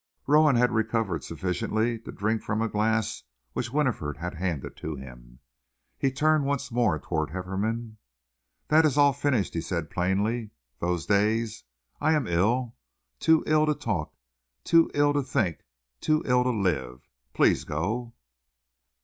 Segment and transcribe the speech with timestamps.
[0.25, 3.21] Rowan had recovered sufficiently to drink from a glass
[3.53, 5.37] which Winifred had handed to him.
[5.95, 7.97] He turned once more toward Hefferom.
[8.67, 11.63] "That is all finished," he said painfully, "those days.
[11.99, 12.75] I am ill,
[13.19, 14.15] too ill to talk,
[14.63, 15.59] too ill to think,
[15.99, 17.07] too ill to live!
[17.35, 18.15] Please go."